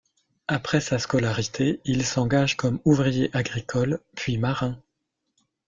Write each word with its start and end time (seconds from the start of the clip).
Après 0.47 0.81
sa 0.81 0.97
scolarité, 0.97 1.79
il 1.85 2.03
s'engage 2.07 2.57
comme 2.57 2.79
ouvrier 2.85 3.29
agricole 3.37 3.99
puis 4.15 4.39
marin. 4.39 4.81